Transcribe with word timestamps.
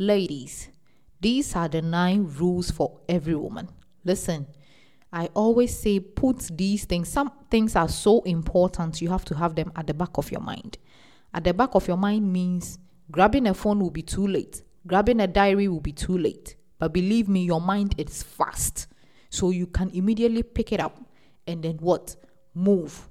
Ladies, 0.00 0.68
these 1.20 1.56
are 1.56 1.68
the 1.68 1.82
nine 1.82 2.32
rules 2.38 2.70
for 2.70 3.00
every 3.08 3.34
woman. 3.34 3.68
Listen, 4.04 4.46
I 5.12 5.26
always 5.34 5.76
say 5.76 5.98
put 5.98 6.56
these 6.56 6.84
things, 6.84 7.08
some 7.08 7.32
things 7.50 7.74
are 7.74 7.88
so 7.88 8.22
important, 8.22 9.02
you 9.02 9.08
have 9.08 9.24
to 9.24 9.34
have 9.34 9.56
them 9.56 9.72
at 9.74 9.88
the 9.88 9.94
back 9.94 10.16
of 10.16 10.30
your 10.30 10.40
mind. 10.40 10.78
At 11.34 11.42
the 11.42 11.52
back 11.52 11.74
of 11.74 11.88
your 11.88 11.96
mind 11.96 12.32
means 12.32 12.78
grabbing 13.10 13.48
a 13.48 13.54
phone 13.54 13.80
will 13.80 13.90
be 13.90 14.02
too 14.02 14.28
late, 14.28 14.62
grabbing 14.86 15.18
a 15.18 15.26
diary 15.26 15.66
will 15.66 15.80
be 15.80 15.92
too 15.92 16.16
late. 16.16 16.54
But 16.78 16.92
believe 16.92 17.28
me, 17.28 17.44
your 17.44 17.60
mind 17.60 17.96
is 17.98 18.22
fast. 18.22 18.86
So 19.30 19.50
you 19.50 19.66
can 19.66 19.90
immediately 19.90 20.44
pick 20.44 20.72
it 20.72 20.78
up 20.78 20.96
and 21.44 21.60
then 21.64 21.78
what? 21.78 22.14
Move. 22.54 23.08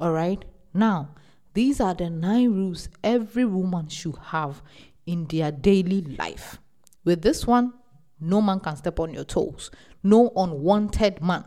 All 0.00 0.12
right? 0.12 0.42
Now, 0.72 1.10
these 1.52 1.78
are 1.78 1.92
the 1.92 2.08
nine 2.08 2.54
rules 2.54 2.88
every 3.04 3.44
woman 3.44 3.88
should 3.88 4.16
have 4.16 4.62
in 5.06 5.26
their 5.26 5.50
daily 5.50 6.02
life. 6.02 6.58
With 7.04 7.22
this 7.22 7.46
one, 7.46 7.74
no 8.20 8.40
man 8.40 8.60
can 8.60 8.76
step 8.76 9.00
on 9.00 9.12
your 9.12 9.24
toes. 9.24 9.70
No 10.02 10.32
unwanted 10.36 11.22
man 11.22 11.44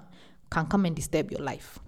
can 0.50 0.66
come 0.68 0.86
and 0.86 0.96
disturb 0.96 1.32
your 1.32 1.42
life. 1.42 1.80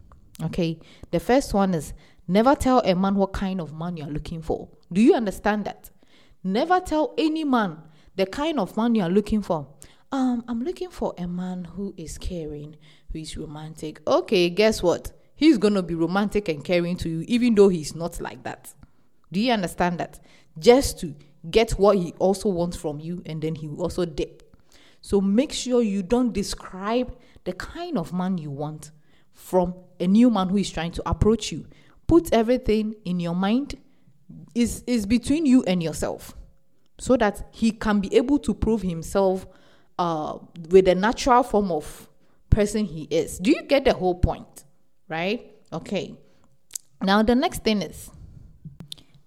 Okay? 0.44 0.80
The 1.12 1.20
first 1.20 1.54
one 1.54 1.74
is 1.74 1.94
never 2.28 2.56
tell 2.56 2.80
a 2.80 2.96
man 2.96 3.16
what 3.16 3.34
kind 3.34 3.60
of 3.60 3.74
man 3.74 3.98
you're 3.98 4.08
looking 4.08 4.42
for. 4.42 4.70
Do 4.92 5.02
you 5.02 5.14
understand 5.14 5.66
that? 5.66 5.90
Never 6.44 6.80
tell 6.80 7.14
any 7.18 7.44
man 7.44 7.78
the 8.16 8.26
kind 8.26 8.60
of 8.60 8.78
man 8.78 8.96
you're 8.96 9.10
looking 9.10 9.42
for. 9.42 9.68
Um, 10.12 10.46
I'm 10.48 10.64
looking 10.64 10.90
for 10.90 11.14
a 11.18 11.28
man 11.28 11.66
who 11.66 11.94
is 11.98 12.18
caring, 12.18 12.78
who 13.12 13.20
is 13.20 13.36
romantic. 13.36 14.00
Okay, 14.08 14.50
guess 14.50 14.82
what? 14.82 15.12
He's 15.36 15.58
gonna 15.58 15.84
be 15.84 15.96
romantic 15.96 16.48
and 16.48 16.64
caring 16.64 16.96
to 16.98 17.10
you, 17.10 17.26
even 17.28 17.56
though 17.56 17.68
he's 17.68 17.94
not 17.94 18.22
like 18.22 18.44
that. 18.44 18.74
Do 19.32 19.40
you 19.40 19.52
understand 19.52 20.00
that? 20.00 20.20
Just 20.58 21.00
to 21.02 21.14
get 21.50 21.72
what 21.72 21.98
he 21.98 22.14
also 22.20 22.50
wants 22.50 22.78
from 22.78 23.00
you, 23.00 23.22
and 23.26 23.42
then 23.42 23.56
he 23.56 23.68
will 23.68 23.84
also 23.84 24.06
dip. 24.06 24.44
So 25.02 25.22
make 25.22 25.54
sure 25.54 25.82
you 25.82 26.04
don't 26.04 26.34
describe 26.34 27.16
the 27.44 27.54
kind 27.54 27.98
of 27.98 28.12
man 28.14 28.38
you 28.38 28.52
want 28.52 28.92
from 29.34 29.76
a 30.00 30.08
new 30.08 30.30
man 30.30 30.50
who 30.50 30.58
is 30.58 30.70
trying 30.70 30.92
to 30.92 31.10
approach 31.10 31.52
you. 31.52 31.66
Put 32.08 32.34
everything 32.34 32.96
in 33.06 33.20
your 33.20 33.36
mind 33.36 33.76
is 34.54 34.84
is 34.88 35.06
between 35.06 35.46
you 35.46 35.64
and 35.64 35.82
yourself 35.82 36.36
so 36.98 37.16
that 37.18 37.48
he 37.52 37.72
can 37.72 38.00
be 38.00 38.14
able 38.16 38.40
to 38.40 38.54
prove 38.54 38.82
himself 38.82 39.46
uh, 40.00 40.38
with 40.70 40.86
the 40.86 40.96
natural 40.96 41.44
form 41.44 41.72
of 41.72 42.10
person 42.50 42.86
he 42.86 43.04
is. 43.04 43.38
Do 43.38 43.52
you 43.52 43.64
get 43.64 43.86
the 43.86 43.94
whole 43.94 44.16
point? 44.16 44.66
Right? 45.08 45.52
Okay. 45.72 46.18
Now, 47.02 47.22
the 47.22 47.36
next 47.36 47.64
thing 47.64 47.82
is 47.82 48.10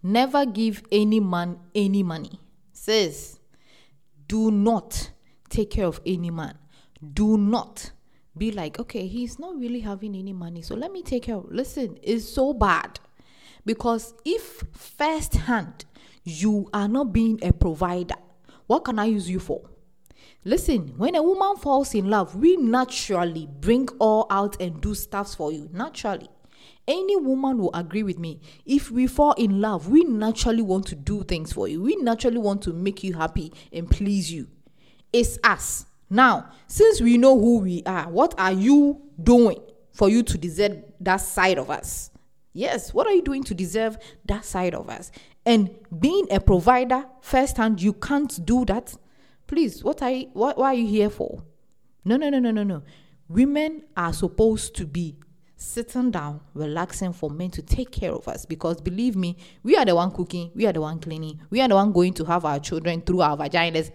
never 0.03 0.47
give 0.47 0.83
any 0.91 1.21
man 1.21 1.59
any 1.75 2.03
money. 2.03 2.41
Says, 2.73 3.39
do 4.27 4.51
not 4.51 5.11
take 5.49 5.71
care 5.71 5.87
of 5.87 6.01
any 6.07 6.31
man. 6.31 6.57
Do 7.13 7.37
not 7.37 7.93
be 8.37 8.53
like, 8.53 8.79
okay, 8.79 9.07
he's 9.07 9.39
not 9.39 9.59
really 9.59 9.81
having 9.81 10.15
any 10.15 10.33
money, 10.33 10.63
so 10.63 10.75
let 10.75 10.93
me 10.93 11.03
take 11.03 11.25
care 11.25 11.37
of. 11.37 11.51
Listen, 11.51 11.99
it's 12.03 12.29
so 12.29 12.53
bad 12.53 13.01
because 13.65 14.15
if 14.25 14.63
firsthand 14.73 15.85
you 16.25 16.69
are 16.73 16.89
not 16.89 17.13
being 17.13 17.39
a 17.43 17.53
provider, 17.53 18.15
what 18.67 18.85
can 18.85 18.99
I 18.99 19.07
use 19.07 19.29
you 19.29 19.41
for? 19.41 19.63
Listen, 20.45 20.95
when 20.97 21.17
a 21.17 21.23
woman 21.23 21.57
falls 21.57 21.95
in 21.95 22.09
love, 22.09 22.35
we 22.37 22.57
naturally 22.57 23.47
bring 23.61 23.89
all 23.99 24.27
out 24.31 24.61
and 24.61 24.81
do 24.81 24.95
stuffs 24.95 25.35
for 25.35 25.53
you. 25.53 25.69
Naturally. 25.73 26.29
Any 26.91 27.15
woman 27.15 27.59
will 27.59 27.71
agree 27.73 28.03
with 28.03 28.19
me. 28.19 28.41
If 28.67 28.91
we 28.91 29.07
fall 29.07 29.35
in 29.35 29.61
love, 29.61 29.89
we 29.89 30.03
naturally 30.03 30.61
want 30.61 30.87
to 30.89 30.97
do 30.97 31.23
things 31.23 31.53
for 31.53 31.69
you. 31.69 31.81
We 31.81 31.95
naturally 31.95 32.39
want 32.39 32.63
to 32.63 32.73
make 32.73 33.05
you 33.05 33.15
happy 33.15 33.53
and 33.73 33.89
please 33.89 34.33
you. 34.33 34.49
It's 35.13 35.39
us. 35.45 35.87
Now, 36.11 36.51
since 36.67 37.01
we 37.01 37.17
know 37.17 37.39
who 37.39 37.59
we 37.59 37.85
are, 37.87 38.11
what 38.11 38.35
are 38.41 38.51
you 38.51 39.03
doing 39.23 39.61
for 39.93 40.09
you 40.09 40.25
to 40.25 40.37
deserve 40.37 40.83
that 40.99 41.19
side 41.19 41.59
of 41.59 41.71
us? 41.71 42.11
Yes, 42.55 42.93
what 42.93 43.07
are 43.07 43.13
you 43.13 43.23
doing 43.23 43.45
to 43.45 43.55
deserve 43.55 43.97
that 44.25 44.45
side 44.45 44.75
of 44.75 44.91
us? 44.91 45.13
And 45.47 45.71
being 45.97 46.27
a 46.33 46.41
provider 46.41 47.07
firsthand, 47.21 47.81
you 47.81 47.93
can't 47.93 48.45
do 48.45 48.65
that. 48.65 48.97
Please, 49.47 49.85
what 49.85 50.03
are 50.03 50.11
you, 50.11 50.31
what, 50.33 50.59
what 50.59 50.67
are 50.67 50.75
you 50.75 50.89
here 50.89 51.11
for? 51.11 51.45
No, 52.05 52.17
no, 52.17 52.31
no, 52.31 52.41
no, 52.41 52.51
no, 52.51 52.65
no. 52.65 52.83
Women 53.29 53.85
are 53.97 54.13
supposed 54.13 54.75
to 54.75 54.87
be 54.87 55.21
sitting 55.61 56.11
down, 56.11 56.41
relaxing 56.55 57.13
for 57.13 57.29
men 57.31 57.51
to 57.51 57.63
take 57.63 57.91
care 57.93 58.13
of 58.13 58.27
us. 58.27 58.47
Because 58.47 58.81
believe 58.81 59.15
me, 59.15 59.37
we 59.63 59.77
are 59.77 59.85
the 59.85 59.95
one 59.95 60.11
cooking, 60.11 60.51
we 60.55 60.67
are 60.67 60.73
the 60.73 60.81
one 60.81 60.99
cleaning, 60.99 61.41
we 61.51 61.61
are 61.61 61.69
the 61.69 61.75
one 61.75 61.93
going 61.93 62.15
to 62.15 62.25
have 62.25 62.45
our 62.45 62.59
children 62.59 63.03
through 63.03 63.21
our 63.21 63.37
vaginas. 63.37 63.91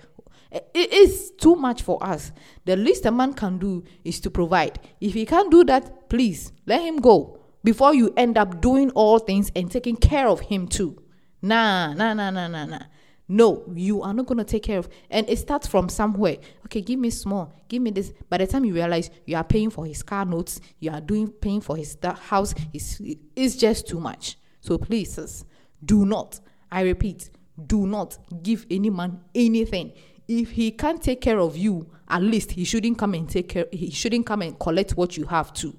It 0.51 0.93
is 0.93 1.31
too 1.37 1.55
much 1.55 1.81
for 1.81 2.01
us. 2.01 2.31
The 2.63 2.77
least 2.77 3.05
a 3.05 3.11
man 3.11 3.33
can 3.33 3.57
do 3.57 3.83
is 4.05 4.19
to 4.21 4.29
provide. 4.29 4.79
If 5.01 5.15
he 5.15 5.25
can't 5.25 5.51
do 5.51 5.63
that, 5.65 6.07
please 6.07 6.53
let 6.65 6.81
him 6.81 6.97
go 6.97 7.39
before 7.63 7.95
you 7.95 8.13
end 8.15 8.37
up 8.37 8.61
doing 8.61 8.91
all 8.91 9.19
things 9.19 9.51
and 9.55 9.69
taking 9.69 9.97
care 9.97 10.27
of 10.27 10.41
him 10.41 10.67
too. 10.67 11.01
Nah, 11.41 11.93
nah, 11.93 12.13
nah, 12.13 12.29
nah, 12.29 12.47
nah, 12.47 12.65
nah. 12.65 12.83
No, 13.27 13.63
you 13.73 14.03
are 14.03 14.13
not 14.13 14.27
going 14.27 14.37
to 14.37 14.43
take 14.43 14.63
care 14.63 14.77
of. 14.77 14.87
And 15.09 15.27
it 15.29 15.39
starts 15.39 15.67
from 15.67 15.89
somewhere. 15.89 16.37
Okay, 16.65 16.81
give 16.81 16.99
me 16.99 17.09
small, 17.09 17.53
give 17.67 17.81
me 17.81 17.91
this. 17.91 18.13
By 18.29 18.37
the 18.37 18.47
time 18.47 18.65
you 18.65 18.73
realize 18.73 19.09
you 19.25 19.35
are 19.35 19.43
paying 19.43 19.69
for 19.69 19.85
his 19.85 20.03
car 20.03 20.25
notes, 20.25 20.61
you 20.79 20.91
are 20.91 21.01
doing 21.01 21.29
paying 21.29 21.61
for 21.61 21.75
his 21.75 21.97
house, 22.03 22.53
it's, 22.73 23.01
it's 23.35 23.55
just 23.55 23.87
too 23.87 23.99
much. 23.99 24.37
So 24.61 24.77
please, 24.77 25.45
do 25.83 26.05
not. 26.05 26.39
I 26.71 26.81
repeat, 26.81 27.29
do 27.67 27.87
not 27.87 28.17
give 28.43 28.65
any 28.69 28.89
man 28.89 29.21
anything. 29.33 29.93
If 30.27 30.51
he 30.51 30.71
can't 30.71 31.01
take 31.01 31.21
care 31.21 31.39
of 31.39 31.55
you, 31.55 31.89
at 32.07 32.21
least 32.21 32.51
he 32.51 32.63
shouldn't 32.63 32.97
come 32.97 33.13
and 33.13 33.29
take 33.29 33.49
care. 33.49 33.65
He 33.71 33.89
shouldn't 33.91 34.25
come 34.25 34.41
and 34.41 34.59
collect 34.59 34.97
what 34.97 35.17
you 35.17 35.25
have 35.25 35.53
too. 35.53 35.75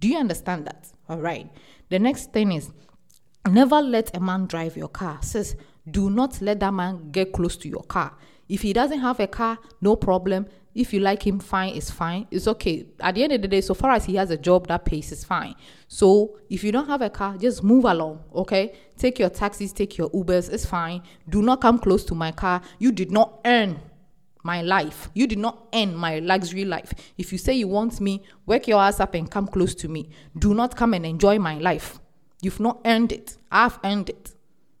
Do 0.00 0.08
you 0.08 0.18
understand 0.18 0.66
that? 0.66 0.90
All 1.08 1.18
right. 1.18 1.50
The 1.88 1.98
next 1.98 2.32
thing 2.32 2.52
is 2.52 2.70
never 3.48 3.80
let 3.80 4.14
a 4.16 4.20
man 4.20 4.46
drive 4.46 4.76
your 4.76 4.88
car. 4.88 5.18
Says 5.22 5.56
do 5.90 6.10
not 6.10 6.40
let 6.40 6.60
that 6.60 6.72
man 6.72 7.10
get 7.10 7.32
close 7.32 7.56
to 7.58 7.68
your 7.68 7.82
car. 7.82 8.16
If 8.48 8.62
he 8.62 8.72
doesn't 8.72 8.98
have 8.98 9.20
a 9.20 9.26
car, 9.26 9.58
no 9.80 9.96
problem. 9.96 10.46
If 10.74 10.92
you 10.92 11.00
like 11.00 11.26
him, 11.26 11.40
fine, 11.40 11.74
it's 11.74 11.90
fine. 11.90 12.26
It's 12.30 12.46
okay. 12.46 12.86
At 13.00 13.16
the 13.16 13.24
end 13.24 13.32
of 13.32 13.42
the 13.42 13.48
day, 13.48 13.60
so 13.60 13.74
far 13.74 13.92
as 13.92 14.04
he 14.04 14.14
has 14.16 14.30
a 14.30 14.36
job 14.36 14.68
that 14.68 14.84
pays, 14.84 15.10
is 15.10 15.24
fine. 15.24 15.54
So 15.88 16.38
if 16.48 16.62
you 16.62 16.70
don't 16.70 16.86
have 16.86 17.02
a 17.02 17.10
car, 17.10 17.36
just 17.36 17.62
move 17.62 17.84
along, 17.84 18.22
okay? 18.34 18.74
Take 18.96 19.18
your 19.18 19.30
taxis, 19.30 19.72
take 19.72 19.98
your 19.98 20.10
Ubers, 20.10 20.52
it's 20.52 20.64
fine. 20.64 21.02
Do 21.28 21.42
not 21.42 21.60
come 21.60 21.78
close 21.78 22.04
to 22.04 22.14
my 22.14 22.30
car. 22.32 22.60
You 22.78 22.92
did 22.92 23.10
not 23.10 23.40
earn 23.44 23.80
my 24.42 24.62
life. 24.62 25.10
You 25.14 25.26
did 25.26 25.38
not 25.38 25.66
earn 25.74 25.94
my 25.94 26.20
luxury 26.20 26.64
life. 26.64 26.92
If 27.18 27.32
you 27.32 27.38
say 27.38 27.54
you 27.54 27.68
want 27.68 28.00
me, 28.00 28.22
work 28.46 28.68
your 28.68 28.80
ass 28.80 29.00
up 29.00 29.14
and 29.14 29.30
come 29.30 29.48
close 29.48 29.74
to 29.76 29.88
me. 29.88 30.08
Do 30.38 30.54
not 30.54 30.76
come 30.76 30.94
and 30.94 31.04
enjoy 31.04 31.38
my 31.38 31.58
life. 31.58 31.98
You've 32.42 32.60
not 32.60 32.80
earned 32.84 33.12
it. 33.12 33.36
I've 33.50 33.78
earned 33.84 34.08
it. 34.08 34.32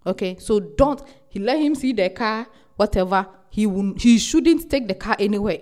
Okay, 0.06 0.36
so 0.38 0.60
don't 0.60 1.02
he 1.28 1.38
let 1.38 1.58
him 1.58 1.74
see 1.74 1.92
the 1.92 2.10
car, 2.10 2.46
whatever. 2.76 3.26
He 3.50 3.66
will, 3.66 3.94
he 3.96 4.18
shouldn't 4.18 4.70
take 4.70 4.88
the 4.88 4.94
car 4.94 5.16
anywhere. 5.18 5.58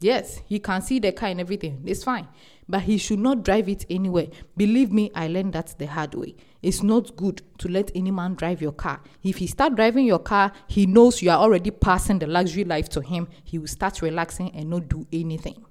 Yes, 0.00 0.42
he 0.46 0.58
can 0.58 0.82
see 0.82 0.98
the 0.98 1.12
car 1.12 1.28
and 1.28 1.40
everything. 1.40 1.82
It's 1.86 2.02
fine. 2.02 2.28
But 2.68 2.82
he 2.82 2.98
should 2.98 3.18
not 3.18 3.44
drive 3.44 3.68
it 3.68 3.84
anywhere. 3.90 4.28
Believe 4.56 4.92
me, 4.92 5.10
I 5.14 5.28
learned 5.28 5.52
that 5.52 5.74
the 5.78 5.86
hard 5.86 6.14
way. 6.14 6.34
It's 6.60 6.82
not 6.82 7.16
good 7.16 7.42
to 7.58 7.68
let 7.68 7.90
any 7.94 8.10
man 8.10 8.34
drive 8.34 8.62
your 8.62 8.72
car. 8.72 9.00
If 9.22 9.36
he 9.36 9.46
start 9.46 9.76
driving 9.76 10.06
your 10.06 10.18
car, 10.20 10.52
he 10.66 10.86
knows 10.86 11.22
you 11.22 11.30
are 11.30 11.38
already 11.38 11.70
passing 11.70 12.18
the 12.18 12.26
luxury 12.26 12.64
life 12.64 12.88
to 12.90 13.00
him. 13.00 13.28
He 13.44 13.58
will 13.58 13.68
start 13.68 14.02
relaxing 14.02 14.50
and 14.54 14.70
not 14.70 14.88
do 14.88 15.06
anything. 15.12 15.64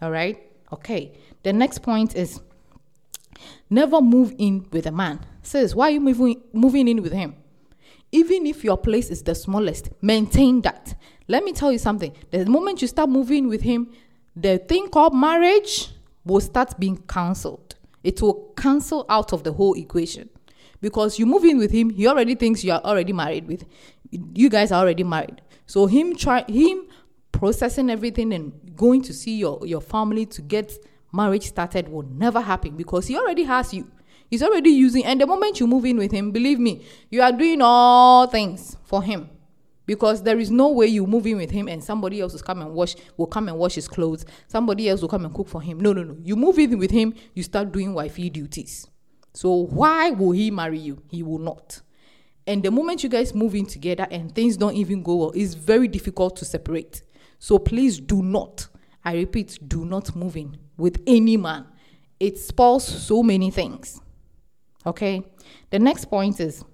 All 0.00 0.10
right? 0.10 0.40
Okay. 0.72 1.12
The 1.42 1.52
next 1.52 1.82
point 1.82 2.16
is 2.16 2.40
never 3.70 4.00
move 4.00 4.34
in 4.38 4.66
with 4.72 4.86
a 4.86 4.92
man. 4.92 5.24
Says, 5.42 5.74
why 5.74 5.88
are 5.88 5.90
you 5.90 6.00
moving 6.00 6.42
moving 6.52 6.88
in 6.88 7.02
with 7.02 7.12
him? 7.12 7.36
Even 8.12 8.46
if 8.46 8.64
your 8.64 8.76
place 8.78 9.10
is 9.10 9.22
the 9.22 9.34
smallest, 9.34 9.90
maintain 10.00 10.60
that. 10.62 10.94
Let 11.28 11.44
me 11.44 11.52
tell 11.52 11.72
you 11.72 11.78
something. 11.78 12.12
The 12.30 12.46
moment 12.46 12.80
you 12.82 12.88
start 12.88 13.08
moving 13.08 13.48
with 13.48 13.62
him, 13.62 13.92
the 14.34 14.58
thing 14.58 14.88
called 14.88 15.14
marriage 15.14 15.90
will 16.24 16.40
start 16.40 16.78
being 16.78 16.98
cancelled. 17.08 17.74
It 18.04 18.22
will 18.22 18.52
cancel 18.56 19.04
out 19.08 19.32
of 19.32 19.42
the 19.42 19.52
whole 19.52 19.74
equation. 19.74 20.28
Because 20.80 21.18
you 21.18 21.26
move 21.26 21.44
in 21.44 21.58
with 21.58 21.72
him, 21.72 21.90
he 21.90 22.06
already 22.06 22.34
thinks 22.34 22.62
you 22.62 22.72
are 22.72 22.80
already 22.80 23.12
married 23.12 23.48
with. 23.48 23.64
You 24.10 24.48
guys 24.48 24.70
are 24.70 24.82
already 24.82 25.04
married. 25.04 25.42
So 25.66 25.86
him 25.86 26.14
try 26.14 26.44
him 26.48 26.86
processing 27.32 27.90
everything 27.90 28.32
and 28.32 28.52
going 28.76 29.02
to 29.02 29.12
see 29.12 29.36
your, 29.36 29.66
your 29.66 29.80
family 29.80 30.26
to 30.26 30.42
get 30.42 30.72
marriage 31.12 31.46
started 31.46 31.88
will 31.88 32.02
never 32.02 32.40
happen 32.40 32.76
because 32.76 33.06
he 33.06 33.16
already 33.16 33.42
has 33.44 33.74
you. 33.74 33.90
He's 34.30 34.42
already 34.42 34.70
using, 34.70 35.04
and 35.04 35.20
the 35.20 35.26
moment 35.26 35.60
you 35.60 35.66
move 35.66 35.84
in 35.84 35.98
with 35.98 36.12
him, 36.12 36.32
believe 36.32 36.58
me, 36.58 36.84
you 37.10 37.22
are 37.22 37.32
doing 37.32 37.60
all 37.62 38.26
things 38.26 38.76
for 38.84 39.02
him. 39.02 39.30
Because 39.86 40.22
there 40.24 40.40
is 40.40 40.50
no 40.50 40.68
way 40.68 40.88
you 40.88 41.06
move 41.06 41.26
in 41.28 41.36
with 41.36 41.52
him 41.52 41.68
and 41.68 41.82
somebody 41.82 42.20
else 42.20 42.32
will 42.32 42.40
come 42.40 42.60
and 42.60 42.74
wash 42.74 42.96
will 43.16 43.28
come 43.28 43.48
and 43.48 43.56
wash 43.56 43.76
his 43.76 43.86
clothes. 43.86 44.26
Somebody 44.48 44.88
else 44.88 45.00
will 45.00 45.08
come 45.08 45.24
and 45.24 45.32
cook 45.32 45.48
for 45.48 45.62
him. 45.62 45.78
No, 45.78 45.92
no, 45.92 46.02
no. 46.02 46.16
You 46.24 46.34
move 46.34 46.58
in 46.58 46.76
with 46.76 46.90
him, 46.90 47.14
you 47.34 47.44
start 47.44 47.70
doing 47.70 47.94
wifey 47.94 48.28
duties. 48.28 48.88
So 49.32 49.52
why 49.52 50.10
will 50.10 50.32
he 50.32 50.50
marry 50.50 50.80
you? 50.80 51.02
He 51.08 51.22
will 51.22 51.38
not. 51.38 51.82
And 52.48 52.62
the 52.62 52.70
moment 52.70 53.04
you 53.04 53.08
guys 53.08 53.34
move 53.34 53.54
in 53.54 53.66
together 53.66 54.06
and 54.10 54.34
things 54.34 54.56
don't 54.56 54.74
even 54.74 55.02
go 55.02 55.16
well, 55.16 55.32
it's 55.36 55.54
very 55.54 55.86
difficult 55.86 56.36
to 56.36 56.44
separate. 56.44 57.02
So 57.38 57.58
please 57.58 58.00
do 58.00 58.22
not, 58.22 58.66
I 59.04 59.14
repeat, 59.14 59.58
do 59.68 59.84
not 59.84 60.16
move 60.16 60.36
in 60.36 60.56
with 60.76 61.00
any 61.06 61.36
man. 61.36 61.66
It 62.18 62.38
spoils 62.38 62.86
so 62.86 63.22
many 63.22 63.50
things. 63.50 64.00
Okay? 64.86 65.22
The 65.70 65.78
next 65.78 66.06
point 66.06 66.40
is 66.40 66.64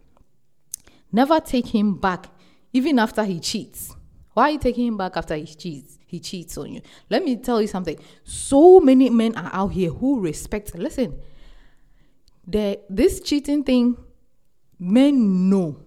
never 1.10 1.40
take 1.40 1.66
him 1.66 1.94
back 1.94 2.26
even 2.72 2.98
after 2.98 3.24
he 3.24 3.40
cheats. 3.40 3.94
Why 4.34 4.44
are 4.44 4.50
you 4.52 4.58
taking 4.58 4.86
him 4.86 4.96
back 4.96 5.16
after 5.16 5.34
he 5.34 5.46
cheats? 5.46 5.98
He 6.06 6.20
cheats 6.20 6.56
on 6.58 6.72
you. 6.72 6.82
Let 7.10 7.24
me 7.24 7.36
tell 7.36 7.60
you 7.60 7.68
something. 7.68 7.98
So 8.24 8.80
many 8.80 9.10
men 9.10 9.36
are 9.36 9.50
out 9.52 9.68
here 9.68 9.90
who 9.90 10.20
respect. 10.20 10.74
Listen, 10.74 11.18
the 12.46 12.80
this 12.88 13.20
cheating 13.20 13.64
thing, 13.64 13.96
men 14.78 15.48
know 15.48 15.78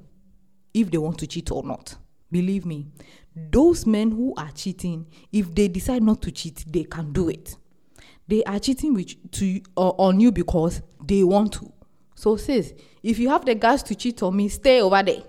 if 0.73 0.91
they 0.91 0.97
want 0.97 1.19
to 1.19 1.27
cheat 1.27 1.51
or 1.51 1.63
not. 1.63 1.95
Believe 2.31 2.65
me, 2.65 2.87
those 3.35 3.85
men 3.85 4.11
who 4.11 4.33
are 4.35 4.51
cheating, 4.51 5.07
if 5.31 5.53
they 5.53 5.67
decide 5.67 6.03
not 6.03 6.21
to 6.23 6.31
cheat, 6.31 6.65
they 6.67 6.83
can 6.83 7.13
do 7.13 7.29
it. 7.29 7.55
They 8.27 8.43
are 8.43 8.59
cheating 8.59 8.93
with 8.93 9.31
to 9.33 9.61
uh, 9.77 9.89
on 9.89 10.19
you 10.19 10.31
because 10.31 10.81
they 11.03 11.23
want 11.23 11.53
to. 11.53 11.71
So 12.15 12.37
sis, 12.37 12.73
if 13.03 13.19
you 13.19 13.29
have 13.29 13.45
the 13.45 13.55
guts 13.55 13.83
to 13.83 13.95
cheat 13.95 14.23
on 14.23 14.35
me, 14.35 14.49
stay 14.49 14.81
over 14.81 15.03
there. 15.03 15.23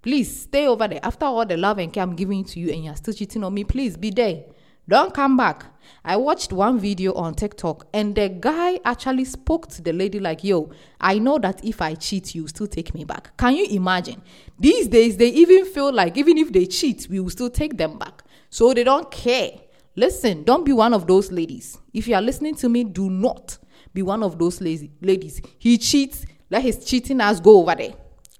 Please 0.00 0.42
stay 0.42 0.66
over 0.66 0.88
there. 0.88 1.00
After 1.02 1.26
all 1.26 1.46
the 1.46 1.56
love 1.56 1.78
and 1.78 1.92
care 1.92 2.02
I'm 2.02 2.16
giving 2.16 2.44
to 2.44 2.58
you 2.58 2.72
and 2.72 2.84
you're 2.84 2.96
still 2.96 3.14
cheating 3.14 3.44
on 3.44 3.54
me, 3.54 3.62
please 3.62 3.96
be 3.96 4.10
there. 4.10 4.42
Don't 4.88 5.14
come 5.14 5.36
back. 5.36 5.64
I 6.04 6.16
watched 6.16 6.52
one 6.52 6.80
video 6.80 7.12
on 7.14 7.34
TikTok 7.34 7.86
and 7.94 8.16
the 8.16 8.28
guy 8.28 8.80
actually 8.84 9.24
spoke 9.26 9.68
to 9.68 9.82
the 9.82 9.92
lady 9.92 10.18
like, 10.18 10.42
yo, 10.42 10.72
I 11.00 11.20
know 11.20 11.38
that 11.38 11.64
if 11.64 11.80
I 11.80 11.94
cheat, 11.94 12.34
you 12.34 12.48
still 12.48 12.66
take 12.66 12.92
me 12.92 13.04
back. 13.04 13.36
Can 13.36 13.54
you 13.54 13.66
imagine? 13.70 14.20
These 14.58 14.88
days, 14.88 15.16
they 15.16 15.28
even 15.28 15.66
feel 15.66 15.92
like 15.92 16.16
even 16.16 16.36
if 16.36 16.52
they 16.52 16.66
cheat, 16.66 17.06
we 17.08 17.20
will 17.20 17.30
still 17.30 17.50
take 17.50 17.76
them 17.76 17.96
back. 17.96 18.24
So 18.50 18.74
they 18.74 18.82
don't 18.82 19.08
care. 19.10 19.52
Listen, 19.94 20.42
don't 20.42 20.64
be 20.64 20.72
one 20.72 20.94
of 20.94 21.06
those 21.06 21.30
ladies. 21.30 21.78
If 21.94 22.08
you 22.08 22.16
are 22.16 22.22
listening 22.22 22.56
to 22.56 22.68
me, 22.68 22.82
do 22.82 23.08
not 23.08 23.58
be 23.92 24.02
one 24.02 24.22
of 24.22 24.38
those 24.38 24.60
lazy 24.60 24.90
ladies. 25.00 25.40
He 25.58 25.78
cheats, 25.78 26.24
let 26.50 26.62
his 26.62 26.84
cheating 26.84 27.20
ass 27.20 27.40
go 27.40 27.60
over 27.60 27.74
there. 27.74 27.94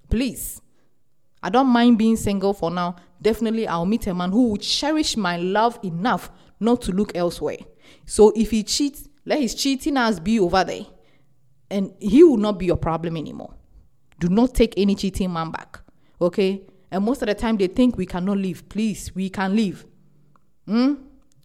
Please. 0.09 0.61
I 1.41 1.49
don't 1.49 1.67
mind 1.67 1.97
being 1.97 2.15
single 2.15 2.53
for 2.53 2.71
now. 2.71 2.95
Definitely, 3.21 3.67
I'll 3.67 3.85
meet 3.85 4.07
a 4.07 4.13
man 4.13 4.31
who 4.31 4.49
would 4.49 4.61
cherish 4.61 5.17
my 5.17 5.37
love 5.37 5.79
enough 5.83 6.31
not 6.59 6.81
to 6.83 6.91
look 6.91 7.15
elsewhere. 7.15 7.57
So 8.05 8.31
if 8.35 8.51
he 8.51 8.63
cheats, 8.63 9.07
let 9.25 9.39
his 9.39 9.55
cheating 9.55 9.97
ass 9.97 10.19
be 10.19 10.39
over 10.39 10.63
there. 10.63 10.85
And 11.69 11.93
he 11.99 12.23
will 12.23 12.37
not 12.37 12.59
be 12.59 12.67
your 12.67 12.77
problem 12.77 13.17
anymore. 13.17 13.55
Do 14.19 14.29
not 14.29 14.53
take 14.53 14.73
any 14.77 14.95
cheating 14.95 15.33
man 15.33 15.51
back. 15.51 15.79
Okay? 16.21 16.61
And 16.91 17.03
most 17.03 17.21
of 17.21 17.27
the 17.27 17.35
time 17.35 17.57
they 17.57 17.67
think 17.67 17.97
we 17.97 18.05
cannot 18.05 18.37
leave. 18.37 18.69
Please, 18.69 19.13
we 19.15 19.29
can 19.29 19.55
leave. 19.55 19.85
Hmm? 20.67 20.93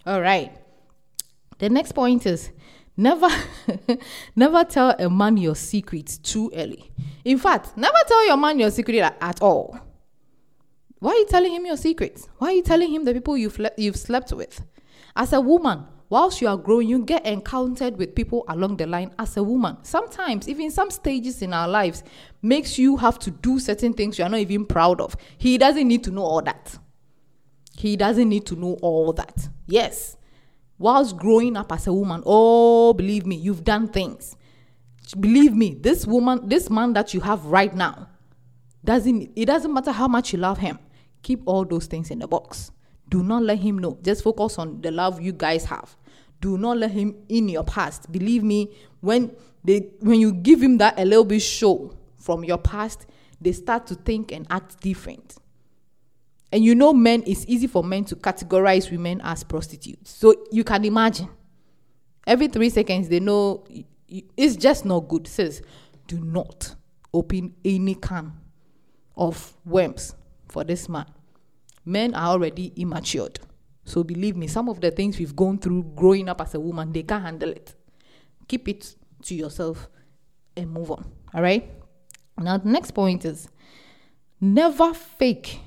All 0.07 0.21
right. 0.21 0.57
The 1.59 1.69
next 1.69 1.93
point 1.93 2.27
is 2.27 2.51
never 2.99 3.29
never 4.37 4.65
tell 4.65 4.95
a 4.99 5.09
man 5.09 5.39
your 5.39 5.55
secrets 5.55 6.19
too 6.19 6.51
early. 6.55 6.91
In 7.25 7.39
fact, 7.39 7.77
never 7.77 7.97
tell 8.07 8.27
your 8.27 8.37
man 8.37 8.59
your 8.59 8.71
secret 8.71 8.99
at, 8.99 9.17
at 9.21 9.41
all. 9.41 9.79
Why 10.99 11.13
are 11.13 11.19
you 11.19 11.27
telling 11.27 11.53
him 11.53 11.65
your 11.65 11.77
secrets? 11.77 12.29
Why 12.39 12.49
are 12.49 12.53
you 12.55 12.63
telling 12.63 12.93
him 12.93 13.05
the 13.05 13.15
people 13.15 13.37
you've, 13.37 13.59
le- 13.59 13.71
you've 13.77 13.97
slept 13.97 14.33
with? 14.33 14.65
As 15.15 15.33
a 15.33 15.41
woman, 15.41 15.85
whilst 16.09 16.41
you 16.41 16.49
are 16.49 16.57
growing, 16.57 16.89
you 16.89 17.05
get 17.05 17.25
encountered 17.25 17.97
with 17.97 18.17
people 18.17 18.45
along 18.49 18.79
the 18.79 18.87
line 18.87 19.15
as 19.17 19.37
a 19.37 19.43
woman. 19.43 19.77
Sometimes, 19.83 20.49
even 20.49 20.73
some 20.73 20.91
stages 20.91 21.41
in 21.41 21.53
our 21.53 21.69
lives, 21.69 22.03
makes 22.43 22.79
you 22.79 22.97
have 22.97 23.19
to 23.21 23.31
do 23.31 23.61
certain 23.61 23.93
things 23.93 24.19
you 24.19 24.25
are 24.25 24.29
not 24.29 24.41
even 24.41 24.67
proud 24.67 25.01
of. 25.01 25.15
He 25.37 25.57
doesn't 25.57 25.87
need 25.87 26.03
to 26.05 26.11
know 26.11 26.25
all 26.25 26.43
that. 26.43 26.77
He 27.77 27.97
doesn't 27.97 28.29
need 28.29 28.47
to 28.47 28.57
know 28.57 28.77
all 28.83 29.13
that. 29.13 29.49
Yes. 29.69 30.18
Whilst 30.79 31.17
growing 31.17 31.57
up 31.57 31.73
as 31.73 31.87
a 31.87 31.93
woman, 31.93 32.23
oh, 32.25 32.93
believe 32.93 33.27
me, 33.27 33.37
you've 33.37 33.65
done 33.65 33.89
things. 33.89 34.37
Believe 35.19 35.55
me, 35.55 35.75
this 35.75 36.07
woman, 36.07 36.49
this 36.49 36.71
man 36.71 36.93
that 36.93 37.15
you 37.15 37.21
have 37.21 37.45
right 37.47 37.75
now, 37.75 38.09
doesn't 38.85 39.33
it 39.35 39.47
doesn't 39.47 39.73
matter 39.73 39.91
how 39.91 40.07
much 40.07 40.33
you 40.33 40.39
love 40.39 40.59
him 40.59 40.79
keep 41.23 41.43
all 41.47 41.65
those 41.65 41.87
things 41.87 42.11
in 42.11 42.19
the 42.19 42.29
box. 42.29 42.71
Do 43.09 43.23
not 43.23 43.43
let 43.43 43.59
him 43.59 43.79
know. 43.79 43.99
Just 44.03 44.23
focus 44.23 44.59
on 44.59 44.81
the 44.81 44.91
love 44.91 45.21
you 45.21 45.33
guys 45.33 45.65
have. 45.67 45.97
Do 46.41 46.59
not 46.59 46.77
let 46.79 46.91
him 46.91 47.17
in 47.29 47.49
your 47.49 47.65
past. 47.65 48.11
Believe 48.13 48.43
me, 48.43 48.75
when 49.01 49.35
they 49.65 49.91
when 50.01 50.21
you 50.21 50.33
give 50.33 50.63
him 50.63 50.79
that 50.79 50.99
a 50.99 51.05
little 51.05 51.25
bit 51.25 51.43
show 51.43 51.95
from 52.17 52.45
your 52.45 52.59
past, 52.59 53.07
they 53.41 53.53
start 53.53 53.87
to 53.89 53.95
think 53.95 54.33
and 54.33 54.47
act 54.51 54.81
different. 54.81 55.37
And 56.51 56.65
you 56.65 56.75
know, 56.75 56.93
men, 56.93 57.23
it's 57.27 57.45
easy 57.47 57.67
for 57.67 57.85
men 57.85 58.05
to 58.07 58.17
categorize 58.17 58.91
women 58.91 59.21
as 59.23 59.45
prostitutes. 59.45 60.11
So 60.11 60.35
you 60.51 60.65
can 60.65 60.85
imagine. 60.85 61.29
Every 62.27 62.49
three 62.49 62.71
seconds, 62.71 63.09
they 63.09 63.21
know 63.21 63.65
it's 64.09 64.57
just 64.57 64.85
not 64.85 65.09
good. 65.09 65.27
It 65.27 65.31
says, 65.31 65.63
do 66.07 66.19
not 66.19 66.75
open 67.13 67.55
any 67.65 67.95
can 67.95 68.33
of 69.17 69.55
worms 69.65 70.15
for 70.49 70.65
this 70.65 70.89
man. 70.89 71.07
Men 71.85 72.15
are 72.15 72.29
already 72.29 72.73
immatured. 72.77 73.41
So 73.85 74.05
believe 74.05 74.37
me, 74.37 74.47
some 74.47 74.69
of 74.69 74.81
the 74.81 74.91
things 74.91 75.19
we've 75.19 75.35
gone 75.35 75.59
through 75.59 75.93
growing 75.97 76.29
up 76.29 76.41
as 76.41 76.55
a 76.55 76.61
woman, 76.61 76.93
they 76.93 77.03
can't 77.03 77.25
handle 77.25 77.51
it. 77.51 77.75
Keep 78.47 78.69
it 78.69 78.95
to 79.23 79.35
yourself 79.35 79.89
and 80.57 80.71
move 80.71 80.91
on. 80.91 81.11
All 81.35 81.43
right? 81.43 81.71
Now, 82.39 82.59
the 82.59 82.69
next 82.69 82.93
point 82.93 83.25
is 83.25 83.49
never 84.41 84.95
fake 84.95 85.61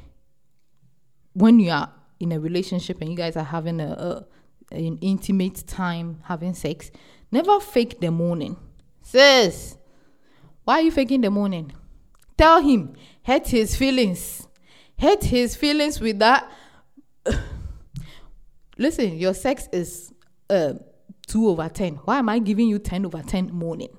when 1.34 1.60
you 1.60 1.72
are 1.72 1.92
in 2.20 2.32
a 2.32 2.40
relationship 2.40 3.02
and 3.02 3.10
you 3.10 3.18
guys 3.18 3.36
are 3.36 3.44
having 3.44 3.80
a, 3.80 3.92
a 3.92 4.26
an 4.74 4.98
intimate 5.02 5.68
time 5.68 6.22
having 6.24 6.54
sex. 6.54 6.92
Never 7.32 7.60
fake 7.60 8.00
the 8.00 8.10
morning. 8.10 8.56
Sis, 9.02 9.78
why 10.64 10.76
are 10.76 10.82
you 10.82 10.92
faking 10.92 11.22
the 11.22 11.30
morning? 11.30 11.74
Tell 12.38 12.62
him, 12.62 12.94
hurt 13.24 13.48
his 13.48 13.76
feelings 13.76 14.48
hurt 15.02 15.24
his 15.24 15.56
feelings 15.56 16.00
with 16.00 16.20
that. 16.20 16.50
Listen, 18.78 19.18
your 19.18 19.34
sex 19.34 19.68
is 19.74 20.14
uh, 20.50 20.74
2 21.28 21.50
over 21.50 21.68
10. 21.68 21.96
Why 22.06 22.20
am 22.20 22.30
I 22.30 22.40
giving 22.40 22.68
you 22.70 22.80
10 22.80 23.06
over 23.06 23.22
10 23.22 23.52
morning? 23.52 23.98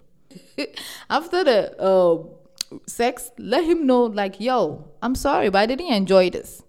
After 1.10 1.44
the 1.44 1.80
uh, 1.80 2.78
sex, 2.86 3.30
let 3.36 3.64
him 3.64 3.86
know, 3.86 4.04
like, 4.04 4.40
yo, 4.40 4.88
I'm 5.02 5.14
sorry, 5.14 5.50
but 5.50 5.58
I 5.58 5.66
didn't 5.66 5.92
enjoy 5.92 6.30
this. 6.30 6.62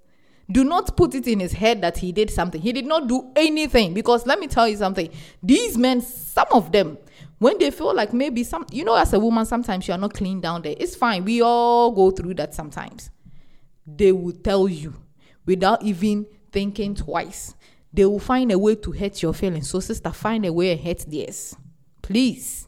Do 0.51 0.63
not 0.63 0.97
put 0.97 1.15
it 1.15 1.27
in 1.27 1.39
his 1.39 1.53
head 1.53 1.81
that 1.81 1.97
he 1.97 2.11
did 2.11 2.29
something. 2.29 2.61
He 2.61 2.73
did 2.73 2.85
not 2.85 3.07
do 3.07 3.31
anything 3.35 3.93
because 3.93 4.25
let 4.25 4.39
me 4.39 4.47
tell 4.47 4.67
you 4.67 4.77
something. 4.77 5.09
These 5.41 5.77
men, 5.77 6.01
some 6.01 6.47
of 6.51 6.71
them, 6.71 6.97
when 7.39 7.57
they 7.59 7.71
feel 7.71 7.93
like 7.93 8.13
maybe 8.13 8.43
some, 8.43 8.65
you 8.71 8.83
know, 8.83 8.95
as 8.95 9.13
a 9.13 9.19
woman, 9.19 9.45
sometimes 9.45 9.87
you 9.87 9.93
are 9.93 9.97
not 9.97 10.13
clean 10.13 10.41
down 10.41 10.61
there. 10.61 10.75
It's 10.77 10.95
fine. 10.95 11.25
We 11.25 11.41
all 11.41 11.91
go 11.91 12.11
through 12.11 12.35
that 12.35 12.53
sometimes 12.53 13.09
they 13.85 14.11
will 14.11 14.33
tell 14.33 14.67
you 14.67 14.93
without 15.45 15.83
even 15.83 16.25
thinking 16.51 16.95
twice. 16.95 17.55
They 17.91 18.05
will 18.05 18.19
find 18.19 18.51
a 18.51 18.57
way 18.57 18.75
to 18.75 18.91
hurt 18.91 19.21
your 19.21 19.33
feelings. 19.33 19.69
So, 19.69 19.79
sister, 19.79 20.11
find 20.11 20.45
a 20.45 20.53
way 20.53 20.71
and 20.71 20.81
hurt 20.81 21.05
theirs. 21.07 21.55
Please. 22.01 22.67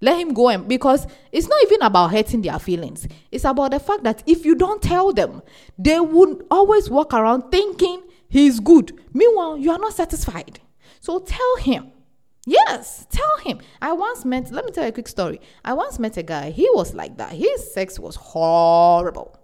Let 0.00 0.18
him 0.18 0.34
go 0.34 0.48
and 0.48 0.68
because 0.68 1.06
it's 1.32 1.48
not 1.48 1.62
even 1.64 1.82
about 1.82 2.10
hurting 2.10 2.42
their 2.42 2.58
feelings. 2.58 3.06
It's 3.30 3.44
about 3.44 3.70
the 3.70 3.80
fact 3.80 4.02
that 4.04 4.22
if 4.26 4.44
you 4.44 4.54
don't 4.54 4.82
tell 4.82 5.12
them, 5.12 5.42
they 5.78 6.00
would 6.00 6.44
always 6.50 6.90
walk 6.90 7.14
around 7.14 7.50
thinking 7.50 8.02
he's 8.28 8.60
good. 8.60 8.92
Meanwhile, 9.12 9.58
you 9.58 9.70
are 9.70 9.78
not 9.78 9.94
satisfied. 9.94 10.60
So 11.00 11.20
tell 11.20 11.56
him. 11.56 11.92
Yes, 12.46 13.06
tell 13.10 13.38
him. 13.38 13.60
I 13.80 13.92
once 13.92 14.24
met, 14.24 14.50
let 14.50 14.66
me 14.66 14.72
tell 14.72 14.84
you 14.84 14.90
a 14.90 14.92
quick 14.92 15.08
story. 15.08 15.40
I 15.64 15.72
once 15.72 15.98
met 15.98 16.16
a 16.16 16.22
guy, 16.22 16.50
he 16.50 16.68
was 16.74 16.92
like 16.94 17.16
that. 17.16 17.32
His 17.32 17.72
sex 17.72 17.98
was 17.98 18.16
horrible. 18.16 19.38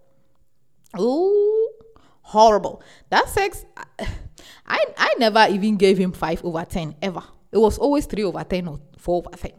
Oh, 0.99 1.73
horrible. 2.23 2.83
That 3.09 3.28
sex, 3.28 3.64
I, 4.66 4.85
I 4.99 5.14
never 5.19 5.47
even 5.50 5.76
gave 5.76 5.97
him 5.97 6.12
5 6.12 6.45
over 6.45 6.64
10 6.64 6.97
ever. 7.00 7.23
It 7.52 7.59
was 7.59 7.78
always 7.78 8.07
3 8.07 8.25
over 8.25 8.45
10 8.45 8.69
or 8.69 8.80
4 8.99 9.16
over 9.16 9.37
10. 9.37 9.52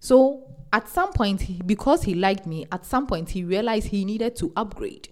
So 0.00 0.48
at 0.72 0.88
some 0.88 1.12
point, 1.12 1.66
because 1.66 2.02
he 2.02 2.14
liked 2.14 2.46
me, 2.46 2.66
at 2.72 2.84
some 2.84 3.06
point 3.06 3.30
he 3.30 3.44
realized 3.44 3.88
he 3.88 4.04
needed 4.04 4.34
to 4.36 4.52
upgrade 4.56 5.08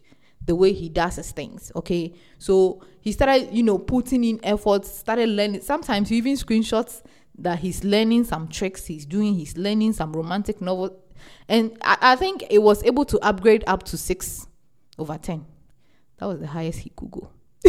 the 0.47 0.57
way 0.57 0.73
he 0.73 0.89
does 0.89 1.17
his 1.17 1.31
things. 1.31 1.71
Okay. 1.77 2.15
So 2.39 2.83
he 3.01 3.13
started, 3.13 3.51
you 3.53 3.63
know, 3.63 3.79
putting 3.79 4.25
in 4.25 4.41
efforts, 4.43 4.91
started 4.93 5.29
learning. 5.29 5.61
Sometimes 5.61 6.11
even 6.11 6.35
screenshots 6.35 7.03
that 7.39 7.59
he's 7.61 7.85
learning 7.85 8.25
some 8.25 8.49
tricks, 8.49 8.87
he's 8.87 9.07
doing, 9.07 9.35
he's 9.35 9.57
learning 9.57 9.93
some 9.93 10.13
romantic 10.13 10.61
novel. 10.61 10.99
And 11.49 11.77
I, 11.83 11.99
I 12.01 12.17
think 12.17 12.45
it 12.51 12.59
was 12.59 12.83
able 12.83 13.05
to 13.07 13.19
upgrade 13.21 13.63
up 13.67 13.83
to 13.85 13.99
six 13.99 14.47
over 14.99 15.19
10. 15.19 15.45
That 16.17 16.27
was 16.27 16.41
the 16.41 16.47
highest 16.47 16.81
he 16.81 16.91
could 16.91 17.11
go. 17.11 17.31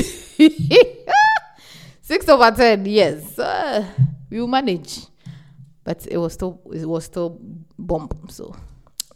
6 2.01 2.29
over 2.29 2.49
10, 2.49 2.85
yes. 2.85 3.37
Uh, 3.37 3.85
we 4.29 4.39
will 4.39 4.47
manage. 4.47 5.01
But 5.89 6.05
it 6.05 6.17
was 6.19 6.33
still 6.33 6.61
it 6.71 6.85
was 6.85 7.05
still 7.05 7.39
bomb. 7.79 8.11
So 8.29 8.55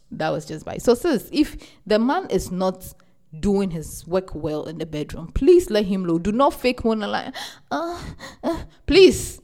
that 0.10 0.32
was 0.32 0.44
just 0.44 0.66
by. 0.66 0.80
So, 0.80 0.96
sis, 0.96 1.30
if 1.32 1.56
the 1.86 2.00
man 2.00 2.26
is 2.32 2.50
not 2.52 2.92
doing 3.40 3.70
his 3.70 4.08
work 4.08 4.34
well 4.34 4.64
in 4.64 4.80
the 4.80 4.88
bedroom, 4.88 5.28
please 5.36 5.70
let 5.70 5.86
him 5.86 6.04
know. 6.04 6.18
Do 6.18 6.32
not 6.32 6.52
fake 6.56 6.84
one 6.84 7.02
like, 7.02 7.32
uh, 7.70 8.02
uh, 8.44 8.64
please 8.88 9.40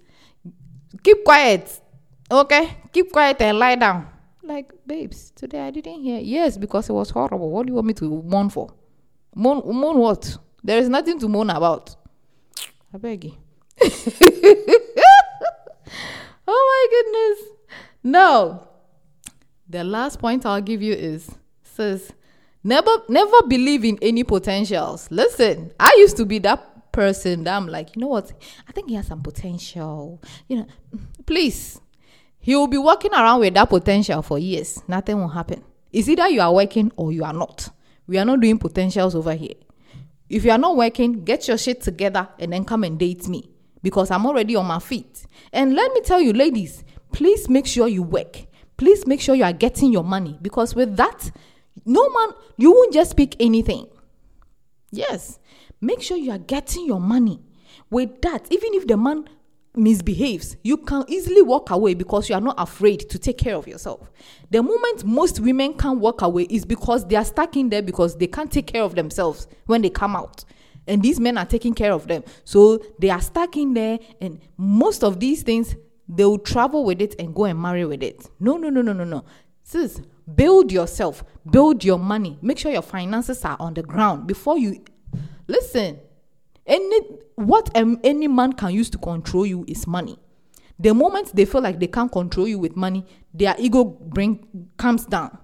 keep 1.03 1.23
quiet. 1.23 1.79
Okay, 2.31 2.75
keep 2.91 3.11
quiet 3.11 3.39
and 3.41 3.59
lie 3.59 3.75
down. 3.75 4.07
Like, 4.41 4.71
babes, 4.87 5.29
today 5.35 5.67
I 5.67 5.69
didn't 5.69 6.01
hear. 6.01 6.19
Yes, 6.19 6.57
because 6.57 6.89
it 6.89 6.93
was 6.93 7.11
horrible. 7.11 7.51
What 7.51 7.67
do 7.67 7.69
you 7.69 7.75
want 7.75 7.85
me 7.85 7.93
to 7.93 8.23
mourn 8.23 8.49
for? 8.49 8.73
Mourn, 9.35 9.61
mourn 9.65 9.99
what? 9.99 10.35
There 10.63 10.79
is 10.79 10.89
nothing 10.89 11.19
to 11.19 11.27
mourn 11.27 11.51
about. 11.51 11.95
I 12.91 12.97
beg 12.97 13.25
you. 13.25 13.37
oh 16.49 16.87
my 16.91 17.37
goodness. 17.37 17.57
No. 18.03 18.67
The 19.67 19.83
last 19.83 20.19
point 20.19 20.45
I'll 20.45 20.61
give 20.61 20.81
you 20.81 20.93
is 20.93 21.29
says 21.63 22.11
never 22.63 22.91
never 23.07 23.43
believe 23.47 23.85
in 23.85 23.99
any 24.01 24.23
potentials. 24.23 25.09
Listen, 25.11 25.71
I 25.79 25.95
used 25.99 26.17
to 26.17 26.25
be 26.25 26.39
that 26.39 26.91
person 26.91 27.43
that 27.43 27.55
I'm 27.55 27.67
like, 27.67 27.95
you 27.95 28.01
know 28.01 28.07
what? 28.07 28.31
I 28.67 28.71
think 28.71 28.89
he 28.89 28.95
has 28.95 29.07
some 29.07 29.21
potential. 29.21 30.21
You 30.47 30.57
know, 30.57 30.67
please. 31.25 31.79
He 32.41 32.55
will 32.55 32.67
be 32.67 32.77
walking 32.77 33.11
around 33.11 33.41
with 33.41 33.53
that 33.55 33.69
potential 33.69 34.21
for 34.21 34.39
years. 34.39 34.81
Nothing 34.87 35.19
will 35.19 35.27
happen. 35.27 35.61
It's 35.91 36.07
either 36.07 36.29
you 36.29 36.39
are 36.39 36.53
working 36.53 36.91
or 36.95 37.11
you 37.11 37.23
are 37.25 37.33
not. 37.33 37.69
We 38.07 38.17
are 38.17 38.25
not 38.25 38.39
doing 38.39 38.57
potentials 38.57 39.13
over 39.13 39.33
here. 39.33 39.55
If 40.29 40.45
you 40.45 40.51
are 40.51 40.57
not 40.57 40.77
working, 40.77 41.25
get 41.25 41.47
your 41.47 41.57
shit 41.57 41.81
together 41.81 42.29
and 42.39 42.53
then 42.53 42.63
come 42.63 42.85
and 42.85 42.97
date 42.97 43.27
me 43.27 43.51
because 43.81 44.11
I'm 44.11 44.25
already 44.25 44.55
on 44.55 44.65
my 44.65 44.79
feet. 44.79 45.25
And 45.53 45.73
let 45.73 45.93
me 45.93 46.01
tell 46.01 46.21
you, 46.21 46.33
ladies, 46.33 46.83
please 47.11 47.49
make 47.49 47.65
sure 47.65 47.87
you 47.87 48.03
work. 48.03 48.45
Please 48.77 49.05
make 49.05 49.21
sure 49.21 49.35
you 49.35 49.43
are 49.43 49.53
getting 49.53 49.91
your 49.91 50.03
money 50.03 50.37
because 50.41 50.75
with 50.75 50.95
that, 50.97 51.31
no 51.85 52.09
man, 52.09 52.29
you 52.57 52.71
won't 52.71 52.93
just 52.93 53.17
pick 53.17 53.35
anything. 53.39 53.87
Yes, 54.91 55.39
make 55.81 56.01
sure 56.01 56.17
you 56.17 56.31
are 56.31 56.37
getting 56.37 56.85
your 56.85 57.01
money. 57.01 57.41
With 57.89 58.21
that, 58.21 58.47
even 58.51 58.73
if 58.73 58.87
the 58.87 58.97
man 58.97 59.27
misbehaves, 59.75 60.57
you 60.63 60.77
can 60.77 61.05
easily 61.07 61.41
walk 61.41 61.69
away 61.69 61.93
because 61.93 62.29
you 62.29 62.35
are 62.35 62.41
not 62.41 62.55
afraid 62.57 63.09
to 63.09 63.19
take 63.19 63.37
care 63.37 63.55
of 63.55 63.67
yourself. 63.67 64.11
The 64.49 64.61
moment 64.61 65.03
most 65.05 65.39
women 65.39 65.73
can't 65.73 65.99
walk 65.99 66.21
away 66.21 66.43
is 66.49 66.65
because 66.65 67.07
they 67.07 67.15
are 67.15 67.25
stuck 67.25 67.55
in 67.55 67.69
there 67.69 67.81
because 67.81 68.17
they 68.17 68.27
can't 68.27 68.51
take 68.51 68.67
care 68.67 68.83
of 68.83 68.95
themselves 68.95 69.47
when 69.65 69.81
they 69.81 69.89
come 69.89 70.15
out. 70.15 70.43
And 70.89 71.01
these 71.03 71.19
men 71.19 71.37
are 71.37 71.45
taking 71.45 71.73
care 71.73 71.93
of 71.93 72.07
them. 72.07 72.23
So 72.43 72.83
they 72.97 73.09
are 73.11 73.21
stuck 73.21 73.55
in 73.55 73.73
there, 73.73 73.99
and 74.19 74.39
most 74.57 75.03
of 75.03 75.19
these 75.19 75.43
things 75.43 75.75
they 76.09 76.25
will 76.25 76.39
travel 76.39 76.83
with 76.83 77.01
it 77.01 77.15
and 77.19 77.33
go 77.35 77.45
and 77.45 77.61
marry 77.61 77.85
with 77.85 78.01
it. 78.01 78.27
No, 78.39 78.57
no, 78.57 78.69
no, 78.69 78.81
no, 78.81 78.93
no, 78.93 79.03
no. 79.03 79.23
Sis, 79.63 80.01
build 80.35 80.71
yourself, 80.71 81.23
build 81.49 81.83
your 81.83 81.99
money, 81.99 82.39
make 82.41 82.57
sure 82.57 82.71
your 82.71 82.81
finances 82.81 83.45
are 83.45 83.57
on 83.59 83.75
the 83.75 83.83
ground 83.83 84.25
before 84.25 84.57
you 84.57 84.83
listen. 85.47 85.99
Any 86.65 86.99
what 87.35 87.69
any 87.75 88.27
man 88.27 88.53
can 88.53 88.71
use 88.71 88.89
to 88.89 88.97
control 88.97 89.45
you 89.45 89.63
is 89.67 89.85
money. 89.85 90.17
The 90.79 90.93
moment 90.93 91.35
they 91.35 91.45
feel 91.45 91.61
like 91.61 91.79
they 91.79 91.87
can't 91.87 92.11
control 92.11 92.47
you 92.47 92.57
with 92.57 92.75
money, 92.75 93.05
their 93.33 93.55
ego 93.59 93.83
bring 93.83 94.69
comes 94.77 95.05
down. 95.05 95.37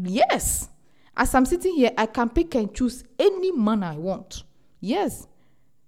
Yes. 0.00 0.68
As 1.16 1.34
I'm 1.34 1.46
sitting 1.46 1.74
here, 1.74 1.90
I 1.98 2.06
can 2.06 2.28
pick 2.28 2.54
and 2.54 2.72
choose 2.72 3.02
any 3.18 3.50
man 3.50 3.82
I 3.82 3.96
want. 3.96 4.44
Yes. 4.80 5.26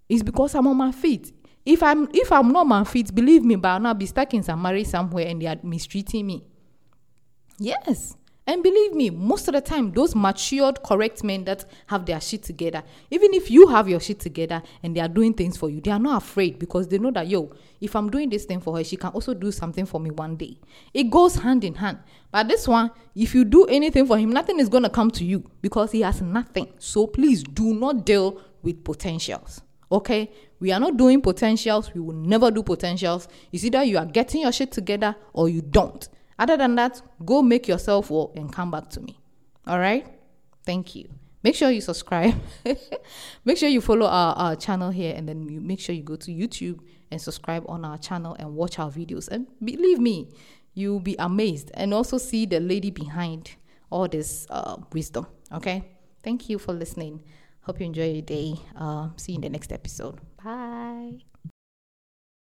It's 0.09 0.23
because 0.23 0.55
I'm 0.55 0.67
on 0.67 0.77
my 0.77 0.93
feet. 0.93 1.33
If 1.65 1.83
I'm 1.83 2.09
if 2.13 2.33
I'm 2.33 2.53
not 2.53 2.61
on 2.61 2.69
my 2.69 2.85
feet, 2.85 3.15
believe 3.15 3.45
me, 3.45 3.57
but 3.57 3.69
I'll 3.69 3.81
not 3.81 3.99
be 3.99 4.07
stuck 4.07 4.33
in 4.35 4.43
some 4.43 4.63
marriage 4.63 4.87
somewhere 4.87 5.27
and 5.27 5.41
they 5.41 5.47
are 5.47 5.59
mistreating 5.63 6.27
me. 6.27 6.45
Yes. 7.59 8.17
And 8.47 8.65
believe 8.65 8.95
me, 8.95 9.11
most 9.11 9.47
of 9.47 9.55
the 9.55 9.61
time, 9.61 9.93
those 9.93 10.17
matured, 10.17 10.83
correct 10.83 11.23
men 11.23 11.45
that 11.45 11.65
have 11.87 12.05
their 12.05 12.21
shit 12.21 12.43
together, 12.43 12.83
even 13.09 13.33
if 13.33 13.49
you 13.49 13.69
have 13.69 13.89
your 13.89 14.01
shit 14.01 14.19
together 14.19 14.61
and 14.83 14.97
they 14.97 15.01
are 15.01 15.07
doing 15.07 15.35
things 15.35 15.57
for 15.57 15.71
you, 15.71 15.81
they 15.81 15.93
are 15.93 16.01
not 16.01 16.21
afraid 16.21 16.59
because 16.59 16.89
they 16.89 16.99
know 16.99 17.13
that, 17.13 17.29
yo, 17.29 17.53
if 17.81 17.95
I'm 17.95 18.11
doing 18.11 18.29
this 18.29 18.47
thing 18.47 18.61
for 18.61 18.77
her, 18.77 18.83
she 18.83 18.97
can 18.97 19.11
also 19.11 19.35
do 19.35 19.53
something 19.53 19.87
for 19.87 20.01
me 20.01 20.11
one 20.11 20.35
day. 20.35 20.59
It 20.93 21.11
goes 21.11 21.37
hand 21.37 21.63
in 21.63 21.77
hand. 21.77 21.99
But 22.33 22.49
this 22.49 22.67
one, 22.67 22.91
if 23.15 23.37
you 23.37 23.45
do 23.45 23.67
anything 23.67 24.07
for 24.07 24.19
him, 24.19 24.31
nothing 24.31 24.59
is 24.59 24.69
going 24.69 24.83
to 24.83 24.91
come 24.91 25.13
to 25.13 25.25
you 25.25 25.49
because 25.61 25.93
he 25.93 26.01
has 26.01 26.21
nothing. 26.21 26.73
So 26.79 27.07
please 27.07 27.45
do 27.45 27.73
not 27.73 28.05
deal 28.05 28.41
with 28.63 28.85
potentials. 28.85 29.63
Okay? 29.91 30.31
We 30.61 30.73
are 30.73 30.81
not 30.81 30.97
doing 30.97 31.21
potentials. 31.21 31.93
We 31.95 32.01
will 32.01 32.15
never 32.15 32.51
do 32.51 32.63
potentials. 32.63 33.29
It's 33.53 33.65
either 33.65 33.83
you 33.83 33.99
are 33.99 34.07
getting 34.07 34.43
your 34.43 34.53
shit 34.53 34.73
together 34.73 35.17
or 35.33 35.49
you 35.49 35.63
don't. 35.63 36.09
Other 36.39 36.57
than 36.57 36.75
that, 36.77 37.03
go 37.25 37.43
make 37.43 37.69
yourself 37.69 38.11
well 38.11 38.33
and 38.35 38.53
come 38.53 38.71
back 38.71 38.89
to 38.91 39.01
me. 39.01 39.19
All 39.67 39.79
right? 39.79 40.07
Thank 40.65 40.95
you. 40.95 41.09
Make 41.43 41.55
sure 41.55 41.71
you 41.71 41.81
subscribe. 41.81 42.35
make 43.45 43.57
sure 43.57 43.69
you 43.69 43.81
follow 43.81 44.07
our, 44.07 44.35
our 44.35 44.57
channel 44.57 44.91
here 44.91 45.15
and 45.17 45.29
then 45.29 45.49
you 45.49 45.61
make 45.61 45.81
sure 45.81 45.95
you 45.95 46.03
go 46.03 46.17
to 46.17 46.31
YouTube 46.31 46.81
and 47.11 47.21
subscribe 47.21 47.65
on 47.69 47.85
our 47.85 47.99
channel 47.99 48.37
and 48.39 48.55
watch 48.55 48.79
our 48.79 48.91
videos. 48.91 49.29
And 49.29 49.47
believe 49.65 49.99
me, 49.99 50.29
you'll 50.75 51.01
be 51.01 51.17
amazed 51.19 51.71
and 51.75 51.93
also 51.95 52.19
see 52.19 52.47
the 52.47 52.61
lady 52.61 52.91
behind 52.91 53.53
all 53.91 54.07
this 54.07 54.47
uh, 54.51 54.77
wisdom. 54.93 55.27
Okay? 55.53 55.85
Thank 56.23 56.49
you 56.49 56.59
for 56.59 56.73
listening. 56.73 57.23
Hope 57.71 57.79
you 57.79 57.87
enjoy 57.87 58.11
your 58.11 58.23
day. 58.23 58.57
Uh, 58.75 59.11
see 59.15 59.31
you 59.31 59.37
in 59.37 59.43
the 59.43 59.49
next 59.49 59.71
episode. 59.71 60.19
Bye. 60.43 61.23